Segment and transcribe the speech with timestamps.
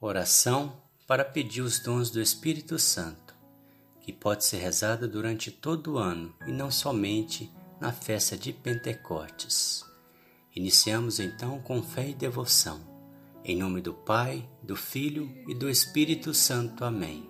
[0.00, 3.34] Oração para pedir os dons do Espírito Santo,
[4.00, 9.84] que pode ser rezada durante todo o ano e não somente na festa de Pentecostes.
[10.54, 12.80] Iniciamos então com fé e devoção.
[13.44, 16.84] Em nome do Pai, do Filho e do Espírito Santo.
[16.84, 17.28] Amém.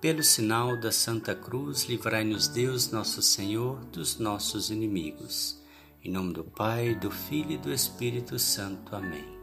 [0.00, 5.62] Pelo sinal da Santa Cruz, livrai-nos Deus, nosso Senhor, dos nossos inimigos.
[6.02, 8.96] Em nome do Pai, do Filho e do Espírito Santo.
[8.96, 9.38] Amém.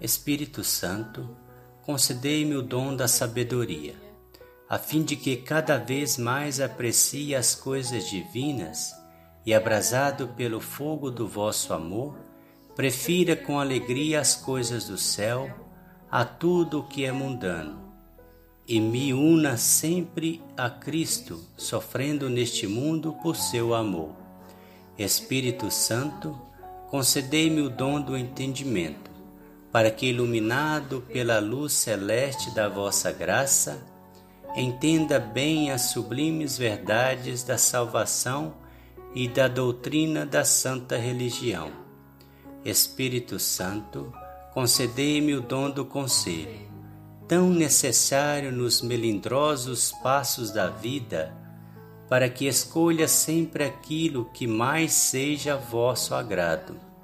[0.00, 1.28] Espírito Santo,
[1.86, 3.94] concedei-me o dom da sabedoria,
[4.68, 8.92] a fim de que cada vez mais aprecie as coisas divinas
[9.46, 12.18] e, abrasado pelo fogo do vosso amor,
[12.74, 15.48] prefira com alegria as coisas do céu
[16.10, 17.80] a tudo o que é mundano,
[18.66, 24.10] e me una sempre a Cristo, sofrendo neste mundo por seu amor.
[24.98, 26.36] Espírito Santo,
[26.88, 29.15] concedei-me o dom do entendimento
[29.76, 33.86] para que, iluminado pela luz celeste da vossa graça,
[34.56, 38.54] entenda bem as sublimes verdades da salvação
[39.14, 41.70] e da doutrina da santa religião.
[42.64, 44.10] Espírito Santo,
[44.54, 46.70] concedei-me o dom do conselho,
[47.28, 51.36] tão necessário nos melindrosos passos da vida,
[52.08, 56.95] para que escolha sempre aquilo que mais seja vosso agrado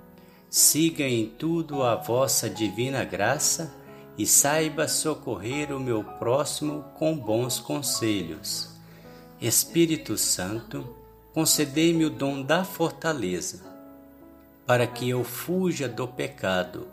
[0.52, 3.74] siga em tudo a vossa divina graça
[4.18, 8.68] e saiba socorrer o meu próximo com bons conselhos.
[9.40, 10.94] Espírito Santo,
[11.32, 13.62] concedei-me o dom da fortaleza,
[14.66, 16.86] para que eu fuja do pecado,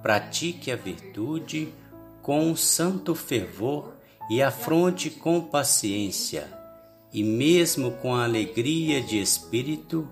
[0.00, 1.74] pratique a virtude
[2.22, 3.92] com santo fervor
[4.30, 6.46] e afronte com paciência,
[7.12, 10.08] e mesmo com alegria de espírito,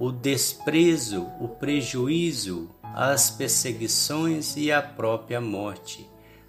[0.00, 6.08] o desprezo, o prejuízo, as perseguições e a própria morte,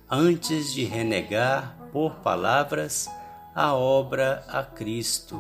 [0.10, 3.10] antes de renegar por palavras
[3.54, 5.38] a obra a Cristo.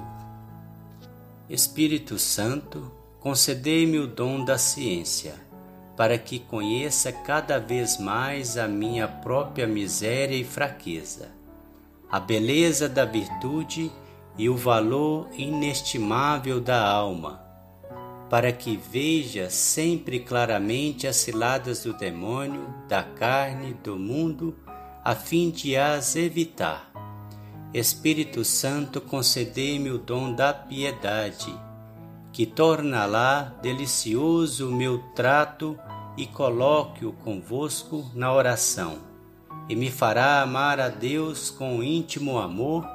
[1.50, 2.92] Espírito Santo,
[3.22, 5.36] concedei-me o dom da ciência,
[5.96, 11.30] para que conheça cada vez mais a minha própria miséria e fraqueza,
[12.12, 13.90] a beleza da virtude
[14.38, 17.51] e o valor inestimável da alma
[18.32, 24.56] para que veja sempre claramente as ciladas do demônio, da carne, do mundo,
[25.04, 26.90] a fim de as evitar.
[27.74, 31.54] Espírito Santo, concedei-me o dom da piedade,
[32.32, 35.78] que torna lá delicioso o meu trato
[36.16, 39.00] e coloque-o convosco na oração,
[39.68, 42.88] e me fará amar a Deus com íntimo amor,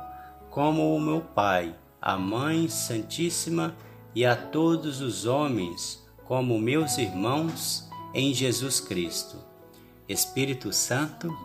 [0.49, 3.75] como o meu Pai, a Mãe Santíssima
[4.17, 9.37] e a todos os homens como meus irmãos em Jesus Cristo.
[10.09, 11.37] Espírito Santo,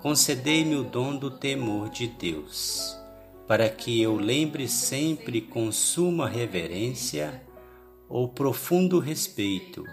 [0.00, 2.96] concedei-me o dom do temor de Deus,
[3.48, 7.42] para que eu lembre sempre com suma reverência
[8.08, 9.84] ou profundo respeito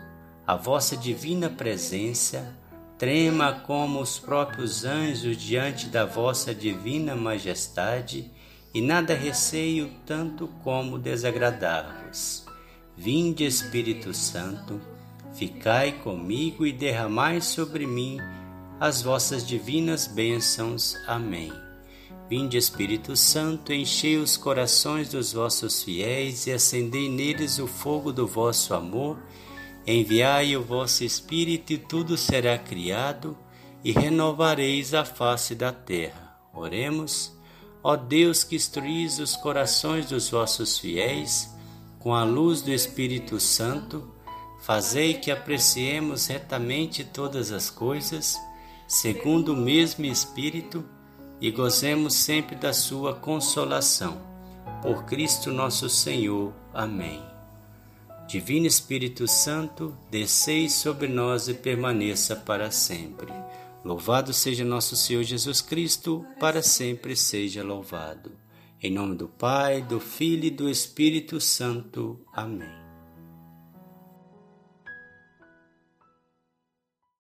[0.46, 2.56] a vossa divina presença,
[3.00, 8.32] trema como os próprios anjos diante da vossa divina majestade
[8.74, 12.46] e nada receio tanto como desagradar-vos.
[12.96, 14.80] Vinde, Espírito Santo,
[15.34, 18.20] ficai comigo e derramai sobre mim
[18.80, 20.96] as vossas divinas bênçãos.
[21.08, 21.52] Amém.
[22.30, 28.28] Vinde, Espírito Santo, enchei os corações dos vossos fiéis e acendei neles o fogo do
[28.28, 29.18] vosso amor.
[29.88, 33.36] Enviai o vosso Espírito e tudo será criado,
[33.84, 36.38] e renovareis a face da terra.
[36.54, 37.39] Oremos.
[37.84, 41.50] Ó Deus que instruís os corações dos vossos fiéis
[42.00, 44.14] com a luz do Espírito Santo,
[44.62, 48.38] fazei que apreciemos retamente todas as coisas,
[48.88, 50.84] segundo o mesmo Espírito,
[51.42, 54.22] e gozemos sempre da sua consolação.
[54.82, 56.54] Por Cristo nosso Senhor.
[56.74, 57.22] Amém.
[58.28, 63.34] Divino Espírito Santo, descei sobre nós e permaneça para sempre.
[63.84, 68.32] Louvado seja nosso Senhor Jesus Cristo, para sempre seja louvado.
[68.82, 72.20] Em nome do Pai, do Filho e do Espírito Santo.
[72.34, 72.89] Amém.